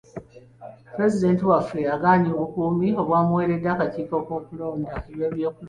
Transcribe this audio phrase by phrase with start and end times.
[0.93, 4.93] Pulezidenti waffe agaanye obukuumi obwamuweereddwa akakiiko k'ebyokulonda.